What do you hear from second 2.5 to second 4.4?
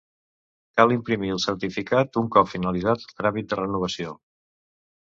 finalitzat el tràmit de renovació.